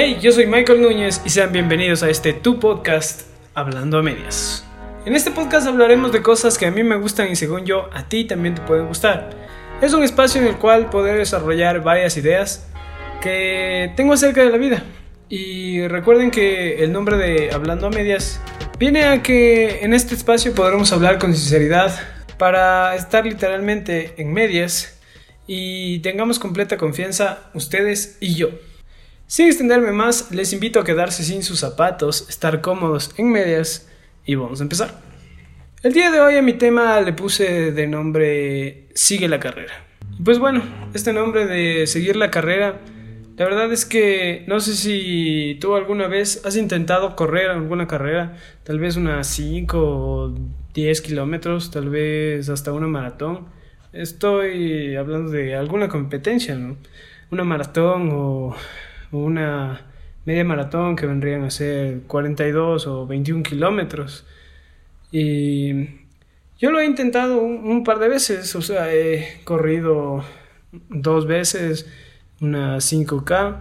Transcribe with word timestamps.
Hey, 0.00 0.16
yo 0.22 0.30
soy 0.30 0.46
Michael 0.46 0.80
Núñez 0.80 1.20
y 1.24 1.30
sean 1.30 1.50
bienvenidos 1.50 2.04
a 2.04 2.08
este 2.08 2.32
Tu 2.32 2.60
Podcast, 2.60 3.22
Hablando 3.52 3.98
a 3.98 4.02
Medias. 4.04 4.64
En 5.04 5.16
este 5.16 5.32
podcast 5.32 5.66
hablaremos 5.66 6.12
de 6.12 6.22
cosas 6.22 6.56
que 6.56 6.66
a 6.66 6.70
mí 6.70 6.84
me 6.84 6.94
gustan 6.94 7.32
y 7.32 7.34
según 7.34 7.66
yo 7.66 7.90
a 7.92 8.08
ti 8.08 8.24
también 8.24 8.54
te 8.54 8.60
pueden 8.60 8.86
gustar. 8.86 9.30
Es 9.82 9.92
un 9.94 10.04
espacio 10.04 10.40
en 10.40 10.46
el 10.46 10.54
cual 10.54 10.88
poder 10.88 11.18
desarrollar 11.18 11.82
varias 11.82 12.16
ideas 12.16 12.68
que 13.20 13.92
tengo 13.96 14.12
acerca 14.12 14.44
de 14.44 14.50
la 14.50 14.56
vida. 14.58 14.84
Y 15.28 15.84
recuerden 15.88 16.30
que 16.30 16.84
el 16.84 16.92
nombre 16.92 17.16
de 17.16 17.50
Hablando 17.50 17.88
a 17.88 17.90
Medias 17.90 18.40
viene 18.78 19.02
a 19.02 19.20
que 19.20 19.80
en 19.80 19.94
este 19.94 20.14
espacio 20.14 20.54
podremos 20.54 20.92
hablar 20.92 21.18
con 21.18 21.34
sinceridad 21.34 21.92
para 22.38 22.94
estar 22.94 23.26
literalmente 23.26 24.14
en 24.16 24.32
medias 24.32 24.96
y 25.48 25.98
tengamos 26.02 26.38
completa 26.38 26.76
confianza 26.76 27.50
ustedes 27.52 28.16
y 28.20 28.36
yo. 28.36 28.50
Sin 29.28 29.44
extenderme 29.44 29.92
más, 29.92 30.30
les 30.30 30.54
invito 30.54 30.80
a 30.80 30.84
quedarse 30.84 31.22
sin 31.22 31.42
sus 31.42 31.60
zapatos, 31.60 32.30
estar 32.30 32.62
cómodos 32.62 33.14
en 33.18 33.30
medias 33.30 33.86
y 34.24 34.36
vamos 34.36 34.60
a 34.60 34.62
empezar. 34.62 35.02
El 35.82 35.92
día 35.92 36.10
de 36.10 36.18
hoy 36.18 36.38
a 36.38 36.42
mi 36.42 36.54
tema 36.54 36.98
le 37.02 37.12
puse 37.12 37.72
de 37.72 37.86
nombre 37.86 38.88
Sigue 38.94 39.28
la 39.28 39.38
carrera. 39.38 39.84
pues 40.24 40.38
bueno, 40.38 40.62
este 40.94 41.12
nombre 41.12 41.44
de 41.44 41.86
seguir 41.86 42.16
la 42.16 42.30
carrera, 42.30 42.80
la 43.36 43.44
verdad 43.44 43.70
es 43.70 43.84
que 43.84 44.44
no 44.48 44.60
sé 44.60 44.74
si 44.74 45.58
tú 45.60 45.74
alguna 45.74 46.08
vez 46.08 46.40
has 46.46 46.56
intentado 46.56 47.14
correr 47.14 47.50
alguna 47.50 47.86
carrera, 47.86 48.34
tal 48.64 48.78
vez 48.78 48.96
unas 48.96 49.26
5 49.26 49.78
o 49.78 50.34
10 50.72 51.02
kilómetros, 51.02 51.70
tal 51.70 51.90
vez 51.90 52.48
hasta 52.48 52.72
una 52.72 52.86
maratón. 52.86 53.48
Estoy 53.92 54.96
hablando 54.96 55.30
de 55.30 55.54
alguna 55.54 55.88
competencia, 55.88 56.54
¿no? 56.54 56.78
Una 57.30 57.44
maratón 57.44 58.08
o 58.10 58.56
una 59.12 59.86
media 60.24 60.44
maratón 60.44 60.96
que 60.96 61.06
vendrían 61.06 61.44
a 61.44 61.50
ser 61.50 62.02
42 62.06 62.86
o 62.86 63.06
21 63.06 63.42
kilómetros. 63.42 64.26
Y 65.10 65.72
yo 66.58 66.70
lo 66.70 66.80
he 66.80 66.84
intentado 66.84 67.40
un, 67.40 67.84
par 67.84 67.98
de 67.98 68.08
veces, 68.08 68.54
o 68.56 68.62
sea, 68.62 68.92
he 68.92 69.40
corrido 69.44 70.24
dos 70.90 71.26
veces 71.26 71.86
unas 72.40 72.92
5K 72.92 73.56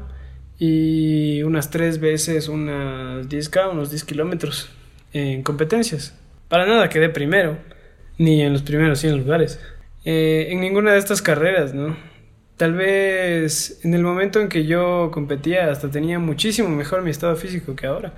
y 0.59 1.43
unas 1.43 1.69
tres 1.69 1.99
veces 1.99 2.49
unas 2.49 3.29
10K, 3.29 3.71
unos 3.71 3.91
10 3.91 4.03
kilómetros 4.03 4.69
en 5.13 5.43
competencias. 5.43 6.17
Para 6.49 6.65
nada 6.65 6.89
quedé 6.89 7.09
primero, 7.09 7.57
ni 8.17 8.41
en 8.41 8.53
los 8.53 8.63
primeros 8.63 8.99
100 8.99 9.17
lugares. 9.17 9.59
Eh, 10.05 10.47
en 10.49 10.59
ninguna 10.59 10.93
de 10.93 10.99
estas 10.99 11.21
carreras, 11.21 11.73
¿no? 11.73 11.95
Tal 12.57 12.73
vez 12.73 13.79
en 13.85 13.93
el 13.93 14.01
momento 14.01 14.41
en 14.41 14.49
que 14.49 14.65
yo 14.65 15.11
competía 15.13 15.69
hasta 15.71 15.91
tenía 15.91 16.17
muchísimo 16.17 16.69
mejor 16.69 17.03
mi 17.03 17.11
estado 17.11 17.35
físico 17.35 17.75
que 17.75 17.85
ahora. 17.87 18.13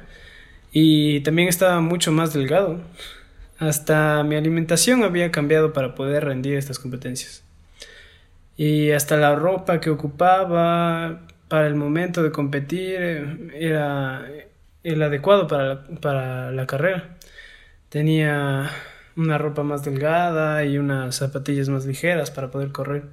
Y 0.71 1.21
también 1.21 1.49
estaba 1.49 1.81
mucho 1.81 2.11
más 2.13 2.33
delgado. 2.33 2.79
Hasta 3.59 4.23
mi 4.23 4.35
alimentación 4.35 5.03
había 5.03 5.31
cambiado 5.31 5.73
para 5.73 5.95
poder 5.95 6.25
rendir 6.25 6.55
estas 6.55 6.79
competencias. 6.79 7.43
Y 8.55 8.91
hasta 8.91 9.17
la 9.17 9.35
ropa 9.35 9.81
que 9.81 9.89
ocupaba 9.89 11.21
para 11.49 11.67
el 11.67 11.75
momento 11.75 12.23
de 12.23 12.31
competir 12.31 12.95
eh, 12.99 13.49
era 13.55 14.25
el 14.83 15.01
adecuado 15.03 15.47
para 15.47 15.63
la, 15.65 15.83
para 16.01 16.51
la 16.51 16.67
carrera. 16.67 17.17
Tenía 17.89 18.69
una 19.17 19.37
ropa 19.37 19.63
más 19.63 19.83
delgada 19.83 20.63
y 20.63 20.77
unas 20.77 21.15
zapatillas 21.17 21.69
más 21.69 21.85
ligeras 21.85 22.31
para 22.31 22.51
poder 22.51 22.71
correr. 22.71 23.03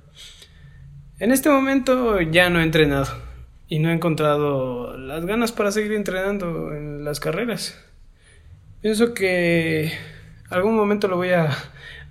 En 1.18 1.32
este 1.32 1.48
momento 1.48 2.20
ya 2.20 2.50
no 2.50 2.60
he 2.60 2.62
entrenado 2.62 3.06
y 3.68 3.78
no 3.78 3.88
he 3.88 3.94
encontrado 3.94 4.98
las 4.98 5.24
ganas 5.24 5.50
para 5.50 5.72
seguir 5.72 5.92
entrenando 5.92 6.74
en 6.74 7.04
las 7.04 7.20
carreras. 7.20 7.82
Pienso 8.82 9.14
que 9.14 9.92
algún 10.50 10.76
momento 10.76 11.08
lo 11.08 11.16
voy 11.16 11.30
a 11.30 11.56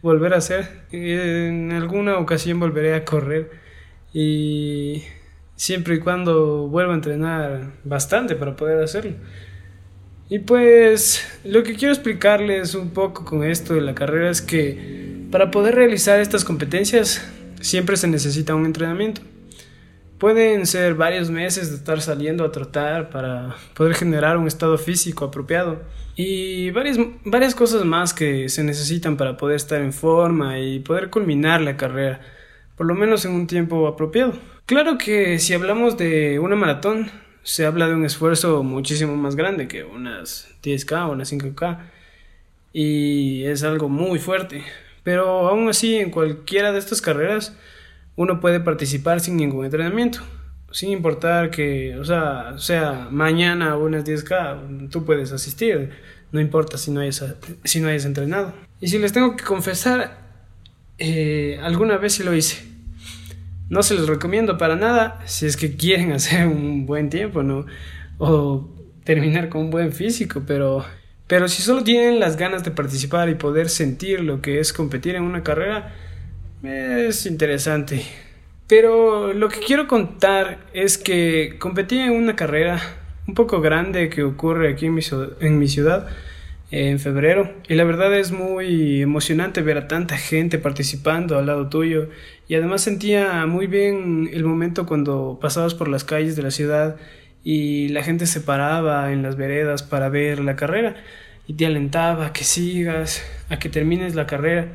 volver 0.01 0.33
a 0.33 0.37
hacer. 0.37 0.85
En 0.91 1.71
alguna 1.71 2.17
ocasión 2.17 2.59
volveré 2.59 2.95
a 2.95 3.05
correr 3.05 3.51
y 4.11 5.03
siempre 5.55 5.95
y 5.95 5.99
cuando 5.99 6.67
vuelva 6.67 6.93
a 6.93 6.95
entrenar 6.95 7.73
bastante 7.83 8.35
para 8.35 8.55
poder 8.55 8.83
hacerlo. 8.83 9.11
Y 10.29 10.39
pues 10.39 11.23
lo 11.43 11.61
que 11.61 11.75
quiero 11.75 11.93
explicarles 11.93 12.73
un 12.73 12.89
poco 12.89 13.23
con 13.23 13.43
esto 13.43 13.75
de 13.75 13.81
la 13.81 13.93
carrera 13.93 14.31
es 14.31 14.41
que 14.41 15.27
para 15.29 15.51
poder 15.51 15.75
realizar 15.75 16.19
estas 16.19 16.43
competencias 16.43 17.23
siempre 17.65 17.97
se 17.97 18.07
necesita 18.07 18.55
un 18.55 18.65
entrenamiento. 18.65 19.21
Pueden 20.19 20.65
ser 20.65 20.93
varios 20.93 21.29
meses 21.29 21.69
de 21.69 21.75
estar 21.75 21.99
saliendo 21.99 22.45
a 22.45 22.51
trotar 22.51 23.09
para 23.09 23.55
poder 23.73 23.95
generar 23.95 24.37
un 24.37 24.47
estado 24.47 24.77
físico 24.77 25.25
apropiado 25.25 25.81
y 26.15 26.71
varias, 26.71 26.97
varias 27.25 27.53
cosas 27.53 27.83
más 27.83 28.13
que 28.13 28.47
se 28.47 28.63
necesitan 28.63 29.17
para 29.17 29.35
poder 29.35 29.57
estar 29.57 29.81
en 29.81 29.91
forma 29.91 30.59
y 30.59 30.79
poder 30.79 31.09
culminar 31.09 31.59
la 31.61 31.75
carrera, 31.75 32.21
por 32.77 32.85
lo 32.85 32.95
menos 32.95 33.25
en 33.25 33.31
un 33.31 33.47
tiempo 33.47 33.87
apropiado. 33.87 34.33
Claro 34.65 34.97
que 34.97 35.37
si 35.39 35.53
hablamos 35.53 35.97
de 35.97 36.39
una 36.39 36.55
maratón, 36.55 37.11
se 37.43 37.65
habla 37.65 37.87
de 37.87 37.95
un 37.95 38.05
esfuerzo 38.05 38.63
muchísimo 38.63 39.15
más 39.17 39.35
grande 39.35 39.67
que 39.67 39.83
unas 39.83 40.47
10K 40.63 41.09
o 41.09 41.11
unas 41.11 41.33
5K 41.33 41.79
y 42.71 43.43
es 43.45 43.63
algo 43.63 43.89
muy 43.89 44.19
fuerte. 44.19 44.63
Pero 45.05 45.47
aún 45.47 45.69
así, 45.69 45.97
en 45.97 46.09
cualquiera 46.09 46.71
de 46.71 46.79
estas 46.79 46.99
carreras, 46.99 47.55
uno 48.15 48.39
puede 48.39 48.59
participar 48.59 49.19
sin 49.21 49.37
ningún 49.37 49.63
entrenamiento. 49.63 50.19
Sin 50.71 50.89
importar 50.89 51.51
que, 51.51 51.95
o 51.95 52.03
sea, 52.03 52.55
sea 52.57 53.07
mañana 53.11 53.77
unas 53.77 54.03
10K, 54.03 54.89
tú 54.89 55.05
puedes 55.05 55.31
asistir. 55.31 55.91
No 56.31 56.41
importa 56.41 56.79
si 56.79 56.89
no 56.89 57.01
hayas, 57.01 57.23
si 57.63 57.79
no 57.79 57.87
hayas 57.87 58.05
entrenado. 58.05 58.55
Y 58.81 58.87
si 58.87 58.97
les 58.97 59.13
tengo 59.13 59.35
que 59.35 59.43
confesar, 59.43 60.17
eh, 60.97 61.59
alguna 61.61 61.97
vez 61.97 62.13
sí 62.13 62.23
lo 62.23 62.33
hice. 62.33 62.65
No 63.69 63.83
se 63.83 63.93
los 63.93 64.07
recomiendo 64.07 64.57
para 64.57 64.75
nada 64.75 65.21
si 65.25 65.45
es 65.45 65.55
que 65.55 65.75
quieren 65.75 66.11
hacer 66.13 66.47
un 66.47 66.87
buen 66.87 67.11
tiempo, 67.11 67.43
¿no? 67.43 67.67
O 68.17 68.73
terminar 69.03 69.49
con 69.49 69.65
un 69.65 69.69
buen 69.69 69.93
físico, 69.93 70.41
pero 70.47 70.83
pero 71.27 71.47
si 71.47 71.61
solo 71.61 71.83
tienen 71.83 72.19
las 72.19 72.37
ganas 72.37 72.63
de 72.63 72.71
participar 72.71 73.29
y 73.29 73.35
poder 73.35 73.69
sentir 73.69 74.21
lo 74.21 74.41
que 74.41 74.59
es 74.59 74.73
competir 74.73 75.15
en 75.15 75.23
una 75.23 75.43
carrera, 75.43 75.93
es 76.63 77.25
interesante. 77.25 78.03
Pero 78.67 79.33
lo 79.33 79.49
que 79.49 79.59
quiero 79.59 79.87
contar 79.87 80.59
es 80.73 80.97
que 80.97 81.55
competí 81.59 81.99
en 81.99 82.11
una 82.11 82.35
carrera 82.35 82.81
un 83.27 83.33
poco 83.33 83.61
grande 83.61 84.09
que 84.09 84.23
ocurre 84.23 84.71
aquí 84.71 84.87
en 84.87 84.95
mi, 84.95 85.01
en 85.39 85.59
mi 85.59 85.67
ciudad 85.67 86.07
en 86.71 86.99
febrero 86.99 87.53
y 87.69 87.75
la 87.75 87.83
verdad 87.83 88.13
es 88.17 88.31
muy 88.31 89.01
emocionante 89.01 89.61
ver 89.61 89.77
a 89.77 89.87
tanta 89.87 90.17
gente 90.17 90.57
participando 90.57 91.37
al 91.37 91.45
lado 91.45 91.69
tuyo 91.69 92.09
y 92.47 92.55
además 92.55 92.81
sentía 92.81 93.45
muy 93.45 93.67
bien 93.67 94.29
el 94.33 94.43
momento 94.43 94.85
cuando 94.85 95.37
pasabas 95.39 95.75
por 95.75 95.87
las 95.87 96.03
calles 96.03 96.35
de 96.35 96.41
la 96.41 96.51
ciudad 96.51 96.97
y 97.45 97.89
la 97.89 98.01
gente 98.01 98.25
se 98.25 98.41
paraba 98.41 99.13
en 99.13 99.21
las 99.21 99.37
veredas 99.37 99.83
para 99.83 100.09
ver 100.09 100.39
la 100.39 100.55
carrera 100.55 100.95
y 101.45 101.53
te 101.53 101.67
alentaba 101.67 102.25
a 102.25 102.33
que 102.33 102.43
sigas, 102.43 103.23
a 103.49 103.59
que 103.59 103.69
termines 103.69 104.15
la 104.15 104.25
carrera. 104.25 104.67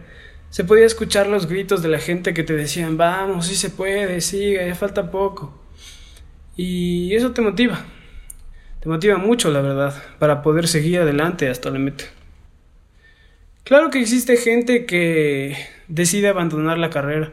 Se 0.50 0.62
podía 0.62 0.86
escuchar 0.86 1.26
los 1.26 1.48
gritos 1.48 1.82
de 1.82 1.88
la 1.88 1.98
gente 1.98 2.32
que 2.32 2.44
te 2.44 2.54
decían, 2.54 2.96
vamos, 2.96 3.48
sí 3.48 3.56
se 3.56 3.70
puede, 3.70 4.20
siga, 4.20 4.64
ya 4.64 4.76
falta 4.76 5.10
poco. 5.10 5.52
Y 6.56 7.12
eso 7.12 7.32
te 7.32 7.42
motiva, 7.42 7.84
te 8.78 8.88
motiva 8.88 9.18
mucho, 9.18 9.50
la 9.50 9.62
verdad, 9.62 9.92
para 10.20 10.40
poder 10.40 10.68
seguir 10.68 11.00
adelante 11.00 11.48
hasta 11.48 11.70
la 11.70 11.80
meta. 11.80 12.04
Claro 13.64 13.90
que 13.90 14.00
existe 14.00 14.36
gente 14.36 14.86
que 14.86 15.56
decide 15.88 16.28
abandonar 16.28 16.78
la 16.78 16.90
carrera 16.90 17.32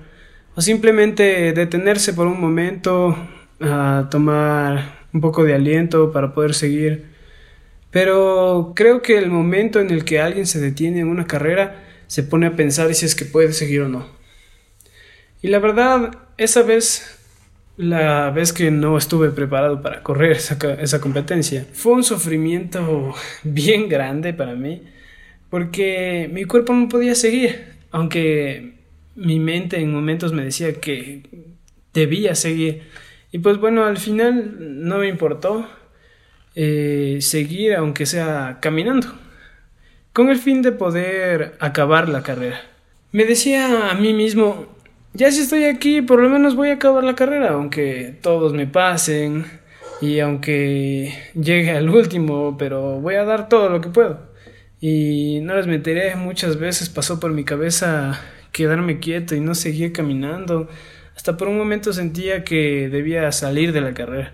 o 0.56 0.62
simplemente 0.62 1.54
detenerse 1.54 2.14
por 2.14 2.26
un 2.26 2.42
momento 2.42 3.16
a 3.62 4.08
tomar 4.10 4.97
un 5.18 5.22
poco 5.22 5.44
de 5.44 5.56
aliento 5.56 6.12
para 6.12 6.34
poder 6.34 6.54
seguir. 6.54 7.06
Pero 7.90 8.74
creo 8.76 9.02
que 9.02 9.18
el 9.18 9.30
momento 9.30 9.80
en 9.80 9.90
el 9.90 10.06
que 10.06 10.20
alguien 10.20 10.46
se 10.46 10.60
detiene 10.60 11.00
en 11.00 11.08
una 11.08 11.26
carrera 11.26 11.84
se 12.06 12.22
pone 12.22 12.46
a 12.46 12.56
pensar 12.56 12.94
si 12.94 13.06
es 13.06 13.16
que 13.16 13.26
puede 13.26 13.52
seguir 13.52 13.82
o 13.82 13.90
no. 13.90 14.06
Y 15.42 15.48
la 15.48 15.58
verdad, 15.58 16.12
esa 16.38 16.62
vez, 16.62 17.18
la 17.78 18.30
vez 18.30 18.54
que 18.54 18.70
no 18.70 18.96
estuve 18.96 19.32
preparado 19.32 19.82
para 19.82 20.04
correr 20.04 20.34
esa, 20.34 20.58
esa 20.80 21.02
competencia, 21.02 21.66
fue 21.74 21.94
un 21.94 22.04
sufrimiento 22.04 23.16
bien 23.44 23.90
grande 23.90 24.34
para 24.34 24.54
mí, 24.54 24.84
porque 25.50 26.30
mi 26.32 26.46
cuerpo 26.46 26.74
no 26.74 26.88
podía 26.90 27.16
seguir, 27.16 27.74
aunque 27.90 28.76
mi 29.16 29.40
mente 29.40 29.80
en 29.80 29.92
momentos 29.92 30.32
me 30.32 30.44
decía 30.44 30.74
que 30.74 31.24
debía 31.92 32.36
seguir. 32.36 32.84
Y 33.38 33.40
pues 33.40 33.60
bueno, 33.60 33.86
al 33.86 33.98
final 34.00 34.56
no 34.84 34.98
me 34.98 35.08
importó 35.08 35.70
eh, 36.56 37.20
seguir, 37.22 37.76
aunque 37.76 38.08
sea 38.08 38.58
caminando, 38.60 39.14
con 40.12 40.30
el 40.30 40.40
fin 40.40 40.64
de 40.64 40.72
poder 40.72 41.56
acabar 41.60 42.10
la 42.10 42.24
carrera. 42.24 42.60
Me 43.12 43.26
decía 43.26 43.92
a 43.92 43.94
mí 43.94 44.16
mismo, 44.16 44.66
ya 45.14 45.32
si 45.32 45.42
estoy 45.42 45.66
aquí, 45.66 46.02
por 46.02 46.20
lo 46.20 46.30
menos 46.30 46.56
voy 46.56 46.70
a 46.70 46.74
acabar 46.74 47.04
la 47.04 47.14
carrera, 47.14 47.50
aunque 47.50 48.16
todos 48.24 48.54
me 48.54 48.66
pasen, 48.66 49.46
y 50.02 50.18
aunque 50.18 51.14
llegue 51.40 51.70
al 51.70 51.92
último, 51.92 52.58
pero 52.58 53.00
voy 53.00 53.14
a 53.14 53.24
dar 53.24 53.50
todo 53.50 53.70
lo 53.70 53.82
que 53.82 53.90
puedo. 53.90 54.20
Y 54.82 55.42
no 55.44 55.56
les 55.56 55.68
mentiré, 55.68 56.16
muchas 56.16 56.58
veces 56.58 56.90
pasó 56.90 57.20
por 57.20 57.34
mi 57.34 57.44
cabeza 57.44 58.20
quedarme 58.52 58.98
quieto 58.98 59.36
y 59.36 59.42
no 59.42 59.54
seguir 59.54 59.94
caminando. 59.94 60.70
Hasta 61.18 61.36
por 61.36 61.50
un 61.50 61.58
momento 61.58 61.92
sentía 61.92 62.44
que 62.44 62.88
debía 62.90 63.32
salir 63.32 63.74
de 63.74 63.82
la 63.82 63.96
carrera. 63.96 64.32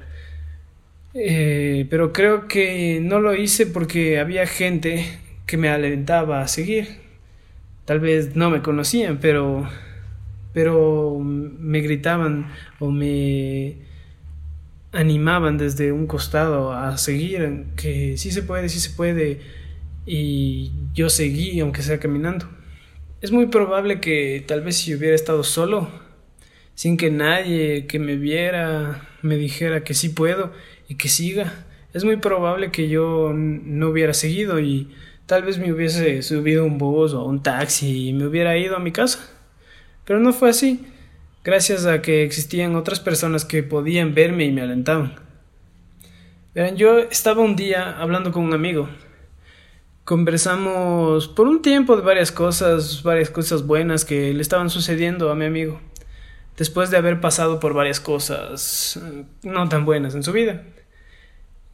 Eh, 1.16 1.88
pero 1.90 2.12
creo 2.12 2.48
que 2.50 3.00
no 3.02 3.22
lo 3.22 3.34
hice 3.34 3.66
porque 3.66 4.20
había 4.20 4.46
gente 4.46 5.06
que 5.48 5.58
me 5.58 5.70
alentaba 5.70 6.42
a 6.42 6.48
seguir. 6.48 6.88
Tal 7.86 8.02
vez 8.02 8.36
no 8.36 8.50
me 8.50 8.62
conocían, 8.62 9.20
pero 9.20 9.68
pero 10.54 11.20
me 11.20 11.80
gritaban 11.80 12.52
o 12.80 12.92
me 12.92 13.78
animaban 14.92 15.58
desde 15.58 15.92
un 15.92 16.06
costado 16.06 16.74
a 16.74 16.98
seguir, 16.98 17.66
que 17.76 18.18
sí 18.18 18.32
se 18.32 18.44
puede, 18.44 18.70
sí 18.70 18.80
se 18.80 18.92
puede, 18.92 19.40
y 20.06 20.72
yo 20.94 21.10
seguí, 21.10 21.60
aunque 21.62 21.82
sea 21.82 22.00
caminando. 22.00 22.48
Es 23.22 23.32
muy 23.32 23.48
probable 23.48 24.00
que 24.00 24.44
tal 24.48 24.62
vez 24.62 24.78
si 24.78 24.94
hubiera 24.94 25.16
estado 25.16 25.44
solo, 25.44 25.90
sin 26.76 26.98
que 26.98 27.12
nadie 27.12 27.88
que 27.88 28.00
me 28.00 28.16
viera 28.16 29.08
me 29.22 29.38
dijera 29.38 29.84
que 29.84 29.94
sí 29.94 30.10
puedo 30.10 30.52
y 30.88 30.96
que 30.96 31.10
siga, 31.10 31.66
es 31.94 32.04
muy 32.04 32.18
probable 32.18 32.72
que 32.72 32.90
yo 32.90 33.32
no 33.34 33.90
hubiera 33.90 34.14
seguido 34.14 34.60
y 34.60 34.90
tal 35.26 35.44
vez 35.44 35.58
me 35.60 35.72
hubiese 35.72 36.22
subido 36.24 36.66
un 36.66 36.78
bus 36.78 37.14
o 37.14 37.24
un 37.24 37.44
taxi 37.44 38.10
y 38.10 38.14
me 38.14 38.26
hubiera 38.26 38.58
ido 38.58 38.76
a 38.76 38.80
mi 38.80 38.92
casa. 38.92 39.20
Pero 40.06 40.20
no 40.20 40.34
fue 40.34 40.50
así, 40.50 40.86
gracias 41.44 41.86
a 41.86 42.02
que 42.02 42.24
existían 42.24 42.76
otras 42.76 43.00
personas 43.00 43.46
que 43.46 43.64
podían 43.64 44.14
verme 44.14 44.46
y 44.46 44.52
me 44.52 44.62
alentaban. 44.62 45.16
Verán, 46.54 46.78
yo 46.78 47.00
estaba 47.00 47.42
un 47.42 47.56
día 47.56 47.98
hablando 48.00 48.32
con 48.32 48.44
un 48.44 48.54
amigo. 48.54 48.90
Conversamos 50.04 51.30
por 51.30 51.48
un 51.48 51.62
tiempo 51.62 51.96
de 51.96 52.02
varias 52.02 52.32
cosas, 52.32 53.04
varias 53.04 53.30
cosas 53.30 53.66
buenas 53.66 54.04
que 54.04 54.34
le 54.34 54.42
estaban 54.42 54.70
sucediendo 54.70 55.32
a 55.32 55.36
mi 55.36 55.46
amigo, 55.46 55.80
después 56.58 56.92
de 56.92 56.98
haber 56.98 57.20
pasado 57.22 57.60
por 57.60 57.74
varias 57.74 58.00
cosas 58.00 59.00
eh, 59.02 59.24
no 59.44 59.70
tan 59.70 59.86
buenas 59.86 60.16
en 60.16 60.24
su 60.24 60.32
vida. 60.32 60.64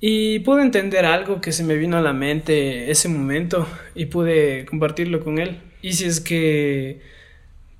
Y 0.02 0.40
pude 0.40 0.62
entender 0.62 1.06
algo 1.06 1.42
que 1.42 1.52
se 1.52 1.64
me 1.64 1.76
vino 1.76 1.98
a 1.98 2.02
la 2.02 2.14
mente 2.14 2.90
ese 2.90 3.10
momento 3.10 3.68
y 3.96 4.06
pude 4.06 4.66
compartirlo 4.66 5.24
con 5.24 5.40
él. 5.40 5.62
Y 5.82 5.94
si 5.94 6.06
es 6.06 6.22
que 6.22 7.02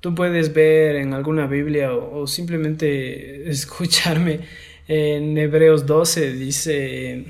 tú 0.00 0.14
puedes 0.14 0.52
ver 0.52 0.96
en 0.96 1.14
alguna 1.14 1.46
Biblia 1.46 1.94
o, 1.94 2.26
simplemente 2.26 3.50
escucharme 3.50 4.40
en 4.88 5.38
Hebreos 5.38 5.86
12, 5.86 6.32
dice, 6.32 7.26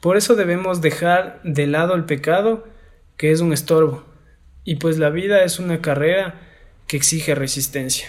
por 0.00 0.16
eso 0.16 0.34
debemos 0.34 0.80
dejar 0.80 1.40
de 1.44 1.66
lado 1.66 1.94
el 1.94 2.04
pecado, 2.04 2.66
que 3.16 3.30
es 3.30 3.40
un 3.40 3.52
estorbo, 3.52 4.04
y 4.64 4.76
pues 4.76 4.98
la 4.98 5.10
vida 5.10 5.44
es 5.44 5.58
una 5.58 5.80
carrera 5.82 6.40
que 6.86 6.96
exige 6.96 7.34
resistencia. 7.34 8.08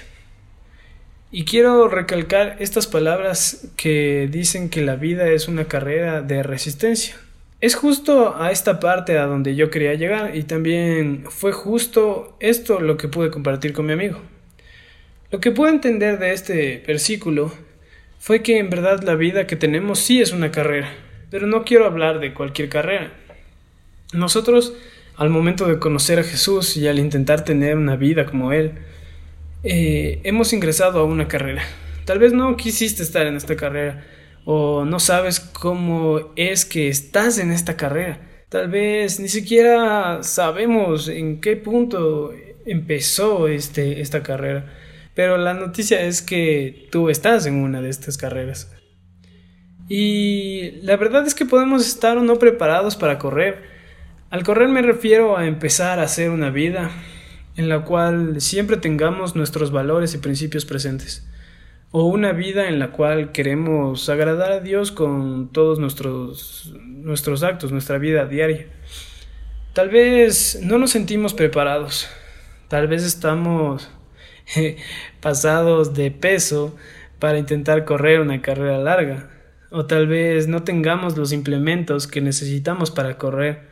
Y 1.37 1.43
quiero 1.43 1.89
recalcar 1.89 2.55
estas 2.61 2.87
palabras 2.87 3.67
que 3.75 4.29
dicen 4.31 4.69
que 4.69 4.81
la 4.81 4.95
vida 4.95 5.27
es 5.27 5.49
una 5.49 5.65
carrera 5.65 6.21
de 6.21 6.43
resistencia. 6.43 7.17
Es 7.59 7.75
justo 7.75 8.41
a 8.41 8.51
esta 8.51 8.79
parte 8.79 9.17
a 9.17 9.25
donde 9.25 9.53
yo 9.53 9.69
quería 9.69 9.95
llegar 9.95 10.33
y 10.37 10.43
también 10.43 11.25
fue 11.27 11.51
justo 11.51 12.37
esto 12.39 12.79
lo 12.79 12.95
que 12.95 13.09
pude 13.09 13.31
compartir 13.31 13.73
con 13.73 13.85
mi 13.85 13.91
amigo. 13.91 14.21
Lo 15.29 15.41
que 15.41 15.51
pude 15.51 15.71
entender 15.71 16.19
de 16.19 16.31
este 16.31 16.81
versículo 16.87 17.51
fue 18.17 18.41
que 18.41 18.57
en 18.57 18.69
verdad 18.69 19.03
la 19.03 19.15
vida 19.15 19.45
que 19.45 19.57
tenemos 19.57 19.99
sí 19.99 20.21
es 20.21 20.31
una 20.31 20.51
carrera, 20.51 20.93
pero 21.31 21.47
no 21.47 21.65
quiero 21.65 21.85
hablar 21.85 22.21
de 22.21 22.33
cualquier 22.33 22.69
carrera. 22.69 23.11
Nosotros, 24.13 24.73
al 25.17 25.29
momento 25.31 25.67
de 25.67 25.79
conocer 25.79 26.17
a 26.17 26.23
Jesús 26.23 26.77
y 26.77 26.87
al 26.87 26.97
intentar 26.97 27.43
tener 27.43 27.75
una 27.75 27.97
vida 27.97 28.25
como 28.25 28.53
Él, 28.53 28.75
eh, 29.65 30.21
hemos 30.23 30.53
ingresado 30.53 30.99
a 30.99 31.03
una 31.03 31.27
carrera. 31.27 31.63
Tal 32.05 32.19
vez 32.19 32.33
no 32.33 32.55
quisiste 32.55 33.01
estar 33.01 33.25
en 33.25 33.35
esta 33.35 33.55
carrera, 33.55 34.05
o 34.45 34.85
no 34.85 34.99
sabes 34.99 35.39
cómo 35.39 36.33
es 36.35 36.65
que 36.65 36.87
estás 36.87 37.39
en 37.39 37.51
esta 37.51 37.75
carrera. 37.75 38.45
Tal 38.49 38.69
vez 38.69 39.19
ni 39.19 39.27
siquiera 39.27 40.21
sabemos 40.21 41.07
en 41.07 41.41
qué 41.41 41.55
punto 41.55 42.31
empezó 42.65 43.47
este, 43.47 44.01
esta 44.01 44.21
carrera. 44.21 44.71
Pero 45.15 45.37
la 45.37 45.55
noticia 45.55 46.01
es 46.01 46.21
que 46.21 46.87
tú 46.91 47.09
estás 47.09 47.47
en 47.47 47.55
una 47.55 47.81
de 47.81 47.89
estas 47.89 48.17
carreras. 48.17 48.71
Y 49.89 50.73
la 50.83 50.95
verdad 50.95 51.25
es 51.25 51.33
que 51.33 51.45
podemos 51.45 51.87
estar 51.87 52.17
o 52.17 52.23
no 52.23 52.37
preparados 52.37 52.95
para 52.95 53.17
correr. 53.17 53.63
Al 54.29 54.43
correr 54.43 54.67
me 54.67 54.83
refiero 54.83 55.37
a 55.37 55.47
empezar 55.47 55.99
a 55.99 56.03
hacer 56.03 56.29
una 56.29 56.51
vida 56.51 56.91
en 57.55 57.69
la 57.69 57.83
cual 57.83 58.41
siempre 58.41 58.77
tengamos 58.77 59.35
nuestros 59.35 59.71
valores 59.71 60.13
y 60.13 60.17
principios 60.17 60.65
presentes 60.65 61.27
o 61.97 62.03
una 62.03 62.33
vida 62.33 62.67
en 62.67 62.77
la 62.77 62.91
cual 62.91 63.31
queremos 63.31 64.09
agradar 64.09 64.51
a 64.51 64.59
Dios 64.59 64.91
con 64.91 65.47
todos 65.53 65.79
nuestros, 65.79 66.73
nuestros 66.83 67.41
actos, 67.41 67.71
nuestra 67.71 67.97
vida 67.97 68.25
diaria. 68.25 68.67
Tal 69.71 69.87
vez 69.87 70.59
no 70.61 70.77
nos 70.77 70.91
sentimos 70.91 71.33
preparados, 71.33 72.09
tal 72.67 72.89
vez 72.89 73.05
estamos 73.05 73.89
pasados 75.21 75.93
de 75.93 76.11
peso 76.11 76.75
para 77.17 77.39
intentar 77.39 77.85
correr 77.85 78.19
una 78.19 78.41
carrera 78.41 78.77
larga, 78.77 79.29
o 79.71 79.85
tal 79.85 80.07
vez 80.07 80.49
no 80.49 80.63
tengamos 80.63 81.15
los 81.15 81.31
implementos 81.31 82.07
que 82.07 82.19
necesitamos 82.19 82.91
para 82.91 83.17
correr 83.17 83.69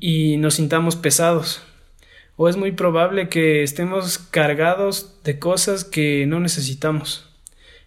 y 0.00 0.38
nos 0.38 0.54
sintamos 0.54 0.96
pesados. 0.96 1.62
O 2.40 2.48
es 2.48 2.56
muy 2.56 2.70
probable 2.70 3.28
que 3.28 3.64
estemos 3.64 4.16
cargados 4.18 5.20
de 5.24 5.40
cosas 5.40 5.84
que 5.84 6.24
no 6.24 6.38
necesitamos. 6.38 7.28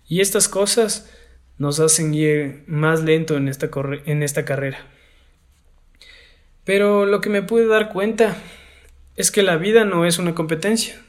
Y 0.10 0.20
estas 0.20 0.50
cosas 0.50 1.10
nos 1.58 1.80
hacen 1.80 2.14
ir 2.14 2.66
más 2.68 3.02
lento 3.02 3.38
en 3.38 3.48
esta, 3.48 3.70
carrera. 4.44 4.78
Pero 6.66 7.06
lo 7.06 7.22
que 7.22 7.30
me 7.30 7.44
pude 7.44 7.66
dar 7.66 7.94
cuenta 7.94 8.36
es 9.16 9.32
que 9.32 9.42
la 9.42 9.56
vida 9.56 9.86
no 9.86 10.06
es 10.06 10.20
una 10.20 10.36
competencia. 10.36 11.00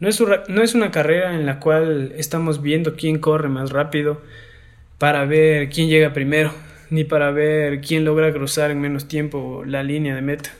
No 0.00 0.08
es 0.08 0.74
una 0.74 0.90
carrera 0.90 1.36
en 1.36 1.46
la 1.46 1.60
cual 1.60 2.12
estamos 2.16 2.60
viendo 2.60 2.96
quién 2.96 3.20
corre 3.20 3.48
más 3.48 3.70
rápido 3.70 4.20
para 4.98 5.24
ver 5.26 5.70
quién 5.70 5.88
llega 5.88 6.12
primero, 6.12 6.52
ni 6.90 7.04
para 7.04 7.30
ver 7.30 7.80
quién 7.80 8.04
logra 8.04 8.32
cruzar 8.32 8.72
en 8.72 8.80
menos 8.80 9.06
tiempo 9.06 9.62
la 9.64 9.84
línea 9.84 10.16
de 10.16 10.22
meta. 10.22 10.50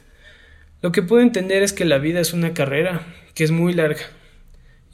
Lo 0.84 0.92
que 0.92 1.00
puedo 1.00 1.22
entender 1.22 1.62
es 1.62 1.72
que 1.72 1.86
la 1.86 1.96
vida 1.96 2.20
es 2.20 2.34
una 2.34 2.52
carrera 2.52 3.06
que 3.32 3.42
es 3.42 3.50
muy 3.50 3.72
larga 3.72 4.02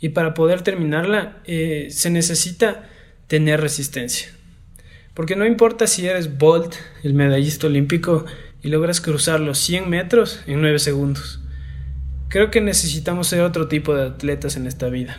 y 0.00 0.10
para 0.10 0.34
poder 0.34 0.62
terminarla 0.62 1.38
eh, 1.46 1.88
se 1.90 2.10
necesita 2.10 2.88
tener 3.26 3.60
resistencia. 3.60 4.28
Porque 5.14 5.34
no 5.34 5.44
importa 5.44 5.88
si 5.88 6.06
eres 6.06 6.38
Bolt, 6.38 6.76
el 7.02 7.14
medallista 7.14 7.66
olímpico, 7.66 8.24
y 8.62 8.68
logras 8.68 9.00
cruzar 9.00 9.40
los 9.40 9.58
100 9.58 9.90
metros 9.90 10.44
en 10.46 10.60
9 10.60 10.78
segundos. 10.78 11.40
Creo 12.28 12.52
que 12.52 12.60
necesitamos 12.60 13.26
ser 13.26 13.40
otro 13.40 13.66
tipo 13.66 13.92
de 13.92 14.04
atletas 14.04 14.54
en 14.54 14.68
esta 14.68 14.88
vida. 14.90 15.18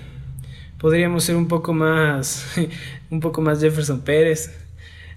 Podríamos 0.77 1.25
ser 1.25 1.35
un 1.35 1.49
poco 1.49 1.73
más, 1.73 2.45
un 3.09 3.19
poco 3.19 3.41
más 3.41 3.59
Jefferson 3.59 4.05
Pérez, 4.05 4.57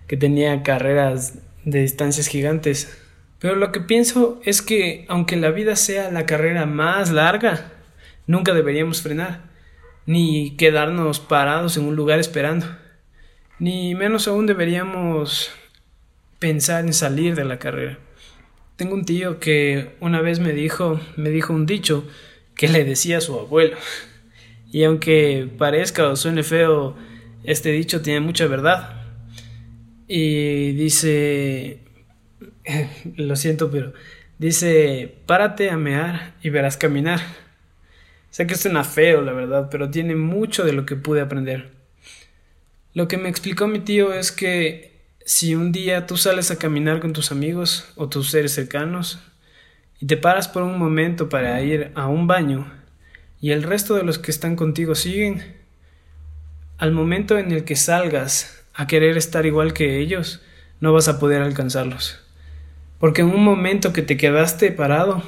que 0.08 0.16
tenía 0.16 0.64
carreras 0.64 1.34
de 1.64 1.82
distancias 1.82 2.26
gigantes. 2.26 3.03
Pero 3.44 3.56
lo 3.56 3.72
que 3.72 3.80
pienso 3.80 4.40
es 4.46 4.62
que 4.62 5.04
aunque 5.06 5.36
la 5.36 5.50
vida 5.50 5.76
sea 5.76 6.10
la 6.10 6.24
carrera 6.24 6.64
más 6.64 7.10
larga, 7.10 7.72
nunca 8.26 8.54
deberíamos 8.54 9.02
frenar 9.02 9.50
ni 10.06 10.56
quedarnos 10.56 11.20
parados 11.20 11.76
en 11.76 11.84
un 11.84 11.94
lugar 11.94 12.18
esperando, 12.18 12.64
ni 13.58 13.94
menos 13.94 14.28
aún 14.28 14.46
deberíamos 14.46 15.50
pensar 16.38 16.86
en 16.86 16.94
salir 16.94 17.34
de 17.34 17.44
la 17.44 17.58
carrera. 17.58 17.98
Tengo 18.76 18.94
un 18.94 19.04
tío 19.04 19.38
que 19.40 19.94
una 20.00 20.22
vez 20.22 20.40
me 20.40 20.54
dijo, 20.54 20.98
me 21.16 21.28
dijo 21.28 21.52
un 21.52 21.66
dicho 21.66 22.08
que 22.56 22.68
le 22.68 22.82
decía 22.82 23.18
a 23.18 23.20
su 23.20 23.38
abuelo. 23.38 23.76
Y 24.72 24.84
aunque 24.84 25.50
parezca 25.58 26.08
o 26.08 26.16
suene 26.16 26.44
feo, 26.44 26.96
este 27.42 27.72
dicho 27.72 28.00
tiene 28.00 28.20
mucha 28.20 28.46
verdad. 28.46 29.02
Y 30.08 30.72
dice, 30.72 31.84
lo 33.16 33.37
siento, 33.37 33.71
pero 33.71 33.92
dice, 34.38 35.14
párate 35.26 35.71
a 35.71 35.76
mear 35.76 36.35
y 36.42 36.50
verás 36.50 36.76
caminar. 36.76 37.21
Sé 38.30 38.47
que 38.47 38.56
suena 38.56 38.85
feo, 38.85 39.23
la 39.23 39.33
verdad, 39.33 39.68
pero 39.71 39.90
tiene 39.90 40.16
mucho 40.16 40.64
de 40.64 40.73
lo 40.73 40.87
que 40.87 40.97
pude 40.97 41.21
aprender. 41.21 41.71
Lo 42.92 43.09
que 43.09 43.16
me 43.16 43.28
explicó 43.28 43.66
mi 43.66 43.80
tío 43.80 44.12
es 44.12 44.33
que 44.33 44.94
si 45.25 45.54
un 45.54 45.73
día 45.73 46.06
tú 46.06 46.16
sales 46.16 46.50
a 46.50 46.59
caminar 46.59 47.00
con 47.00 47.12
tus 47.12 47.33
amigos 47.33 47.92
o 47.97 48.09
tus 48.09 48.30
seres 48.30 48.52
cercanos 48.52 49.21
y 50.00 50.06
te 50.06 50.16
paras 50.16 50.49
por 50.49 50.62
un 50.62 50.78
momento 50.78 51.28
para 51.28 51.61
ir 51.62 51.92
a 51.94 52.09
un 52.09 52.26
baño 52.26 52.71
y 53.40 53.52
el 53.52 53.62
resto 53.62 53.94
de 53.94 54.02
los 54.02 54.18
que 54.18 54.30
están 54.30 54.56
contigo 54.56 54.94
siguen, 54.94 55.56
al 56.78 56.92
momento 56.92 57.38
en 57.38 57.52
el 57.52 57.64
que 57.64 57.76
salgas 57.76 58.64
a 58.75 58.87
querer 58.87 59.16
estar 59.16 59.47
igual 59.47 59.73
que 59.73 59.99
ellos, 59.99 60.42
no 60.80 60.92
vas 60.92 61.09
a 61.09 61.21
poder 61.21 61.42
alcanzarlos. 61.42 62.24
Porque 63.04 63.20
en 63.20 63.28
un 63.28 63.44
momento 63.44 63.92
que 63.92 64.00
te 64.00 64.16
quedaste 64.16 64.73
parado, 64.73 65.23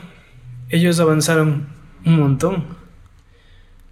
ellos 0.70 0.98
avanzaron 0.98 1.68
un 2.06 2.18
montón. 2.18 2.64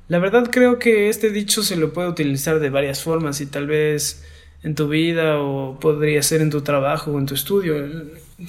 La 0.08 0.18
verdad 0.18 0.48
creo 0.50 0.78
que 0.78 1.10
este 1.10 1.28
dicho 1.28 1.62
se 1.62 1.76
lo 1.76 1.92
puede 1.92 2.08
utilizar 2.08 2.60
de 2.60 2.70
varias 2.70 3.02
formas 3.02 3.42
y 3.42 3.46
tal 3.46 3.66
vez 3.66 4.24
en 4.62 4.74
tu 4.74 4.88
vida 4.88 5.38
o 5.38 5.78
podría 5.80 6.22
ser 6.22 6.40
en 6.40 6.48
tu 6.48 6.62
trabajo 6.62 7.10
o 7.10 7.18
en 7.18 7.26
tu 7.26 7.34
estudio. 7.34 7.76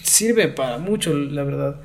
Sirve 0.04 0.48
para 0.48 0.77
mucho, 0.77 1.13
la 1.13 1.44
verdad. 1.44 1.82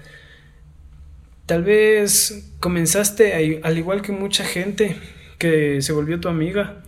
Tal 1.46 1.64
vez 1.64 2.52
comenzaste 2.60 3.60
al 3.64 3.76
igual 3.76 4.00
que 4.00 4.12
mucha 4.12 4.44
gente 4.44 4.96
que 5.38 5.82
se 5.82 5.92
volvió 5.92 6.20
tu 6.20 6.28
amiga 6.28 6.84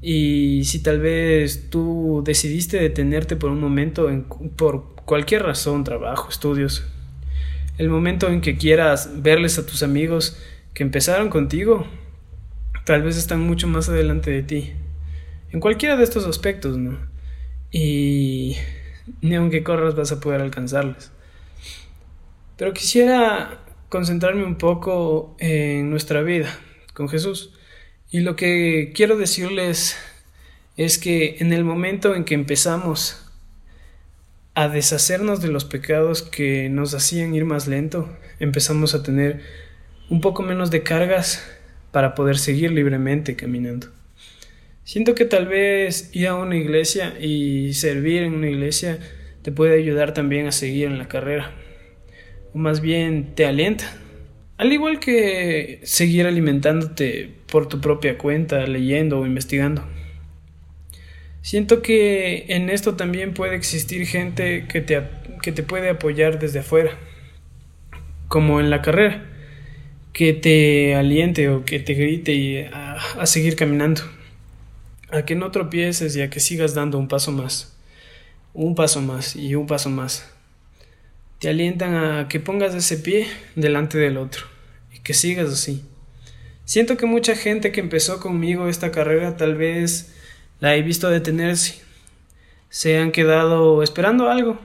y 0.00 0.64
si 0.64 0.82
tal 0.82 1.00
vez 1.00 1.68
tú 1.68 2.22
decidiste 2.24 2.78
detenerte 2.78 3.36
por 3.36 3.50
un 3.50 3.60
momento 3.60 4.08
por 4.56 4.93
cualquier 5.04 5.42
razón, 5.42 5.84
trabajo, 5.84 6.28
estudios, 6.28 6.84
el 7.78 7.88
momento 7.88 8.28
en 8.28 8.40
que 8.40 8.56
quieras 8.56 9.22
verles 9.22 9.58
a 9.58 9.66
tus 9.66 9.82
amigos 9.82 10.38
que 10.74 10.82
empezaron 10.82 11.28
contigo, 11.28 11.86
tal 12.84 13.02
vez 13.02 13.16
están 13.16 13.40
mucho 13.40 13.66
más 13.66 13.88
adelante 13.88 14.30
de 14.30 14.42
ti. 14.42 14.72
En 15.50 15.60
cualquiera 15.60 15.96
de 15.96 16.04
estos 16.04 16.26
aspectos, 16.26 16.78
¿no? 16.78 16.98
Y 17.70 18.56
ni 19.20 19.34
aunque 19.34 19.62
corras 19.62 19.94
vas 19.94 20.12
a 20.12 20.20
poder 20.20 20.40
alcanzarles. 20.40 21.10
Pero 22.56 22.72
quisiera 22.72 23.60
concentrarme 23.88 24.44
un 24.44 24.56
poco 24.56 25.36
en 25.38 25.90
nuestra 25.90 26.22
vida 26.22 26.56
con 26.92 27.08
Jesús. 27.08 27.52
Y 28.10 28.20
lo 28.20 28.36
que 28.36 28.92
quiero 28.94 29.16
decirles 29.16 29.96
es 30.76 30.98
que 30.98 31.36
en 31.40 31.52
el 31.52 31.64
momento 31.64 32.14
en 32.14 32.24
que 32.24 32.34
empezamos 32.34 33.23
a 34.54 34.68
deshacernos 34.68 35.40
de 35.42 35.48
los 35.48 35.64
pecados 35.64 36.22
que 36.22 36.68
nos 36.68 36.94
hacían 36.94 37.34
ir 37.34 37.44
más 37.44 37.66
lento, 37.66 38.08
empezamos 38.38 38.94
a 38.94 39.02
tener 39.02 39.40
un 40.10 40.20
poco 40.20 40.42
menos 40.42 40.70
de 40.70 40.82
cargas 40.82 41.44
para 41.90 42.14
poder 42.14 42.38
seguir 42.38 42.70
libremente 42.70 43.36
caminando. 43.36 43.88
Siento 44.84 45.14
que 45.14 45.24
tal 45.24 45.46
vez 45.46 46.10
ir 46.12 46.28
a 46.28 46.34
una 46.34 46.56
iglesia 46.56 47.14
y 47.18 47.72
servir 47.72 48.22
en 48.22 48.34
una 48.34 48.50
iglesia 48.50 48.98
te 49.42 49.50
puede 49.50 49.78
ayudar 49.78 50.14
también 50.14 50.46
a 50.46 50.52
seguir 50.52 50.86
en 50.86 50.98
la 50.98 51.08
carrera. 51.08 51.52
O 52.52 52.58
más 52.58 52.80
bien 52.80 53.34
te 53.34 53.46
alienta. 53.46 53.84
Al 54.56 54.72
igual 54.72 55.00
que 55.00 55.80
seguir 55.82 56.26
alimentándote 56.26 57.30
por 57.50 57.66
tu 57.68 57.80
propia 57.80 58.18
cuenta, 58.18 58.66
leyendo 58.66 59.18
o 59.18 59.26
investigando. 59.26 59.84
Siento 61.44 61.82
que 61.82 62.46
en 62.48 62.70
esto 62.70 62.94
también 62.94 63.34
puede 63.34 63.54
existir 63.54 64.06
gente 64.06 64.66
que 64.66 64.80
te, 64.80 65.02
que 65.42 65.52
te 65.52 65.62
puede 65.62 65.90
apoyar 65.90 66.38
desde 66.38 66.60
afuera, 66.60 66.92
como 68.28 68.60
en 68.60 68.70
la 68.70 68.80
carrera, 68.80 69.26
que 70.14 70.32
te 70.32 70.94
aliente 70.94 71.50
o 71.50 71.66
que 71.66 71.80
te 71.80 71.92
grite 71.92 72.70
a, 72.72 72.94
a 73.20 73.26
seguir 73.26 73.56
caminando, 73.56 74.00
a 75.10 75.26
que 75.26 75.34
no 75.34 75.50
tropieces 75.50 76.16
y 76.16 76.22
a 76.22 76.30
que 76.30 76.40
sigas 76.40 76.72
dando 76.74 76.96
un 76.96 77.08
paso 77.08 77.30
más, 77.30 77.76
un 78.54 78.74
paso 78.74 79.02
más 79.02 79.36
y 79.36 79.54
un 79.54 79.66
paso 79.66 79.90
más. 79.90 80.32
Te 81.40 81.50
alientan 81.50 81.94
a 81.94 82.26
que 82.26 82.40
pongas 82.40 82.74
ese 82.74 82.96
pie 82.96 83.26
delante 83.54 83.98
del 83.98 84.16
otro 84.16 84.46
y 84.94 85.00
que 85.00 85.12
sigas 85.12 85.50
así. 85.50 85.84
Siento 86.64 86.96
que 86.96 87.04
mucha 87.04 87.36
gente 87.36 87.70
que 87.70 87.80
empezó 87.80 88.18
conmigo 88.18 88.66
esta 88.66 88.90
carrera 88.90 89.36
tal 89.36 89.56
vez 89.56 90.13
la 90.64 90.74
he 90.76 90.80
visto 90.80 91.10
detenerse. 91.10 91.82
Se 92.70 92.96
han 92.96 93.12
quedado 93.12 93.82
esperando 93.82 94.30
algo 94.30 94.58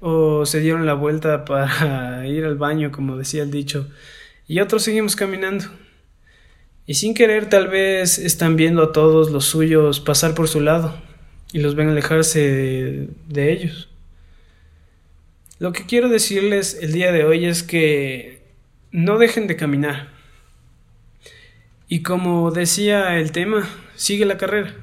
o 0.00 0.46
se 0.46 0.60
dieron 0.60 0.86
la 0.86 0.94
vuelta 0.94 1.44
para 1.44 2.26
ir 2.26 2.46
al 2.46 2.56
baño, 2.56 2.90
como 2.90 3.18
decía 3.18 3.42
el 3.42 3.50
dicho, 3.50 3.86
y 4.48 4.60
otros 4.60 4.82
seguimos 4.82 5.14
caminando. 5.14 5.66
Y 6.86 6.94
sin 6.94 7.12
querer 7.12 7.50
tal 7.50 7.68
vez 7.68 8.18
están 8.18 8.56
viendo 8.56 8.82
a 8.82 8.92
todos 8.92 9.30
los 9.30 9.44
suyos 9.44 10.00
pasar 10.00 10.34
por 10.34 10.48
su 10.48 10.62
lado 10.62 10.98
y 11.52 11.58
los 11.58 11.74
ven 11.74 11.90
alejarse 11.90 12.40
de, 12.40 13.08
de 13.28 13.52
ellos. 13.52 13.90
Lo 15.58 15.74
que 15.74 15.84
quiero 15.84 16.08
decirles 16.08 16.78
el 16.80 16.92
día 16.92 17.12
de 17.12 17.24
hoy 17.24 17.44
es 17.44 17.62
que 17.62 18.40
no 18.90 19.18
dejen 19.18 19.48
de 19.48 19.56
caminar. 19.56 20.08
Y 21.88 22.02
como 22.02 22.50
decía 22.52 23.18
el 23.18 23.32
tema, 23.32 23.68
sigue 23.96 24.24
la 24.24 24.38
carrera. 24.38 24.74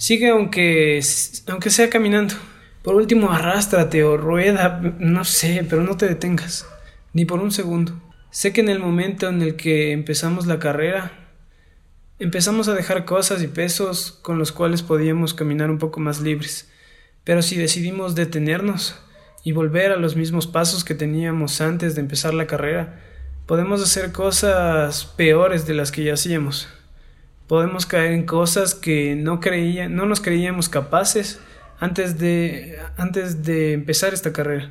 Sigue 0.00 0.30
aunque, 0.30 0.98
aunque 1.46 1.68
sea 1.68 1.90
caminando. 1.90 2.34
Por 2.80 2.94
último, 2.94 3.32
arrástrate 3.32 4.02
o 4.02 4.16
rueda, 4.16 4.80
no 4.98 5.26
sé, 5.26 5.66
pero 5.68 5.82
no 5.82 5.98
te 5.98 6.08
detengas, 6.08 6.66
ni 7.12 7.26
por 7.26 7.40
un 7.40 7.52
segundo. 7.52 8.00
Sé 8.30 8.54
que 8.54 8.62
en 8.62 8.70
el 8.70 8.78
momento 8.78 9.28
en 9.28 9.42
el 9.42 9.56
que 9.56 9.92
empezamos 9.92 10.46
la 10.46 10.58
carrera, 10.58 11.12
empezamos 12.18 12.66
a 12.68 12.74
dejar 12.74 13.04
cosas 13.04 13.42
y 13.42 13.46
pesos 13.46 14.12
con 14.22 14.38
los 14.38 14.52
cuales 14.52 14.80
podíamos 14.80 15.34
caminar 15.34 15.70
un 15.70 15.76
poco 15.76 16.00
más 16.00 16.22
libres. 16.22 16.72
Pero 17.22 17.42
si 17.42 17.56
decidimos 17.56 18.14
detenernos 18.14 18.98
y 19.44 19.52
volver 19.52 19.92
a 19.92 19.96
los 19.96 20.16
mismos 20.16 20.46
pasos 20.46 20.82
que 20.82 20.94
teníamos 20.94 21.60
antes 21.60 21.94
de 21.94 22.00
empezar 22.00 22.32
la 22.32 22.46
carrera, 22.46 23.02
podemos 23.44 23.82
hacer 23.82 24.12
cosas 24.12 25.04
peores 25.04 25.66
de 25.66 25.74
las 25.74 25.92
que 25.92 26.04
ya 26.04 26.14
hacíamos 26.14 26.70
podemos 27.50 27.84
caer 27.84 28.12
en 28.12 28.26
cosas 28.26 28.76
que 28.76 29.16
no, 29.16 29.40
no 29.88 30.06
nos 30.06 30.20
creíamos 30.20 30.68
capaces 30.68 31.40
antes 31.80 32.16
de, 32.16 32.78
antes 32.96 33.42
de 33.42 33.72
empezar 33.72 34.14
esta 34.14 34.32
carrera. 34.32 34.70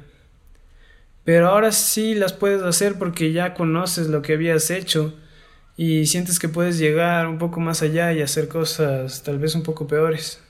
Pero 1.25 1.49
ahora 1.49 1.73
sí 1.73 2.15
las 2.15 2.31
puedes 2.31 2.61
hacer 2.63 2.97
porque 2.97 3.33
ya 3.33 3.53
conoces 3.53 4.07
lo 4.07 4.21
que 4.21 4.31
habías 4.31 4.71
hecho 4.71 5.13
y 5.75 6.05
sientes 6.05 6.39
que 6.39 6.47
puedes 6.47 6.77
llegar 6.79 7.27
un 7.27 7.37
poco 7.37 7.59
más 7.59 7.81
allá 7.81 8.13
y 8.13 8.21
hacer 8.21 8.47
cosas 8.47 9.23
tal 9.23 9.39
vez 9.39 9.55
un 9.55 9.63
poco 9.63 9.85
peores. 9.85 10.41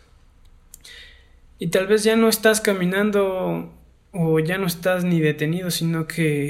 Y 1.58 1.70
tal 1.70 1.88
vez 1.88 2.04
ya 2.04 2.16
no 2.16 2.30
estás 2.30 2.62
caminando 2.62 3.74
o 4.12 4.40
ya 4.40 4.60
no 4.60 4.68
estás 4.68 5.04
ni 5.04 5.20
detenido, 5.20 5.72
sino 5.72 6.06
que 6.06 6.50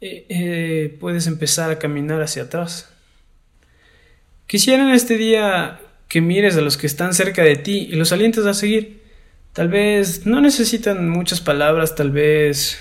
eh, 0.00 0.24
eh, 0.30 0.96
puedes 0.98 1.26
empezar 1.26 1.70
a 1.70 1.78
caminar 1.78 2.22
hacia 2.22 2.44
atrás. 2.44 2.91
Quisiera 4.52 4.82
en 4.82 4.90
este 4.90 5.16
día 5.16 5.80
que 6.08 6.20
mires 6.20 6.58
a 6.58 6.60
los 6.60 6.76
que 6.76 6.86
están 6.86 7.14
cerca 7.14 7.42
de 7.42 7.56
ti 7.56 7.88
y 7.90 7.96
los 7.96 8.12
alientes 8.12 8.44
a 8.44 8.52
seguir. 8.52 9.02
Tal 9.54 9.68
vez 9.68 10.26
no 10.26 10.42
necesitan 10.42 11.08
muchas 11.08 11.40
palabras, 11.40 11.94
tal 11.94 12.10
vez 12.10 12.78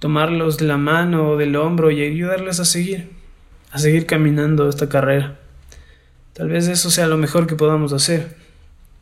tomarlos 0.00 0.58
de 0.58 0.64
la 0.64 0.76
mano 0.76 1.28
o 1.28 1.36
del 1.36 1.54
hombro 1.54 1.92
y 1.92 2.02
ayudarles 2.02 2.58
a 2.58 2.64
seguir, 2.64 3.10
a 3.70 3.78
seguir 3.78 4.06
caminando 4.06 4.68
esta 4.68 4.88
carrera. 4.88 5.38
Tal 6.32 6.48
vez 6.48 6.66
eso 6.66 6.90
sea 6.90 7.06
lo 7.06 7.16
mejor 7.16 7.46
que 7.46 7.54
podamos 7.54 7.92
hacer. 7.92 8.34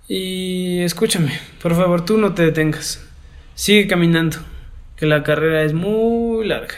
Y 0.07 0.81
escúchame, 0.81 1.33
por 1.63 1.75
favor, 1.75 2.05
tú 2.05 2.19
no 2.19 2.35
te 2.35 2.43
detengas. 2.43 3.03
Sigue 3.55 3.87
caminando, 3.87 4.37
que 4.97 5.07
la 5.07 5.23
carrera 5.23 5.63
es 5.63 5.73
muy 5.73 6.47
larga 6.47 6.75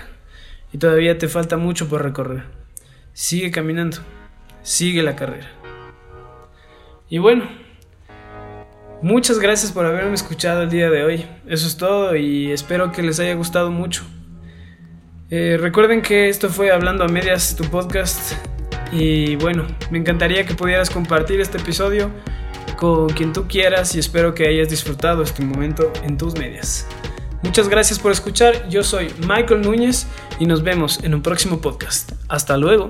y 0.73 0.79
todavía 0.79 1.19
te 1.19 1.27
falta 1.27 1.57
mucho 1.57 1.89
por 1.89 2.05
recorrer. 2.05 2.45
Sigue 3.15 3.51
caminando 3.51 3.99
sigue 4.63 5.03
la 5.03 5.17
carrera. 5.17 5.49
Y 7.09 7.19
bueno, 7.19 7.49
muchas 9.03 9.39
gracias 9.39 9.73
por 9.73 9.85
haberme 9.87 10.15
escuchado 10.15 10.63
el 10.63 10.71
día 10.71 10.91
de 10.91 11.05
hoy. 11.05 11.27
Eso 11.47 11.67
es 11.67 11.77
todo 11.77 12.15
y 12.17 12.53
espero 12.53 12.93
que 12.93 13.03
les 13.03 13.19
haya 13.21 13.35
gustado 13.35 13.71
mucho. 13.71 14.05
Eh, 15.31 15.59
recuerden 15.61 16.03
que 16.03 16.29
esto 16.29 16.49
fue 16.49 16.73
Hablando 16.73 17.05
a 17.05 17.09
Medias, 17.09 17.57
tu 17.57 17.65
podcast. 17.65 18.35
Y 18.93 19.37
bueno, 19.37 19.67
me 19.91 19.99
encantaría 19.99 20.45
que 20.45 20.55
pudieras 20.55 20.91
compartir 20.91 21.41
este 21.41 21.59
episodio 21.59 22.11
con 22.77 23.09
quien 23.11 23.33
tú 23.33 23.47
quieras 23.47 23.95
y 23.95 23.99
espero 23.99 24.35
que 24.35 24.49
hayas 24.49 24.69
disfrutado 24.71 25.23
este 25.23 25.45
momento 25.45 25.93
en 26.03 26.17
tus 26.17 26.35
medias. 26.37 26.87
Muchas 27.43 27.69
gracias 27.69 27.99
por 27.99 28.13
escuchar, 28.13 28.69
yo 28.69 28.83
soy 28.83 29.13
Michael 29.27 29.63
Núñez 29.63 30.07
y 30.39 30.47
nos 30.47 30.63
vemos 30.63 31.03
en 31.05 31.15
un 31.15 31.23
próximo 31.23 31.61
podcast. 31.61 32.13
Hasta 32.29 32.57
luego. 32.57 32.89